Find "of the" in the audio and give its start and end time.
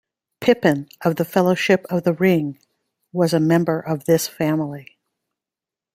1.01-1.23, 1.91-2.13